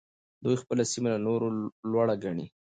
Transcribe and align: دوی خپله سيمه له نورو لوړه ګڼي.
دوی 0.43 0.55
خپله 0.61 0.83
سيمه 0.91 1.09
له 1.13 1.19
نورو 1.27 1.47
لوړه 1.91 2.15
ګڼي. 2.23 2.45